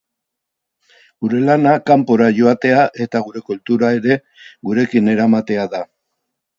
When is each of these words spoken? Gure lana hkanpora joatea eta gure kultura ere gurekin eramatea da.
Gure 1.25 1.41
lana 1.49 1.75
hkanpora 1.81 2.31
joatea 2.39 2.81
eta 3.07 3.23
gure 3.29 3.45
kultura 3.53 3.95
ere 4.01 4.21
gurekin 4.71 5.17
eramatea 5.19 5.73
da. 5.77 5.89